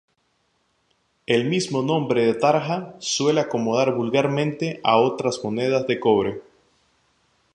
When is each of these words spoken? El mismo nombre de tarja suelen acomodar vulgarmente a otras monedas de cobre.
El 1.27 1.47
mismo 1.47 1.83
nombre 1.83 2.25
de 2.25 2.33
tarja 2.33 2.95
suelen 2.97 3.45
acomodar 3.45 3.93
vulgarmente 3.93 4.81
a 4.83 4.97
otras 4.97 5.39
monedas 5.43 5.85
de 5.85 5.99
cobre. 5.99 6.41